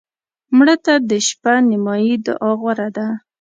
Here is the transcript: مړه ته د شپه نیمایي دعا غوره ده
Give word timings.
مړه 0.57 0.75
ته 0.85 0.93
د 1.09 1.11
شپه 1.27 1.53
نیمایي 1.69 2.15
دعا 2.25 2.51
غوره 2.59 2.87
ده 2.97 3.07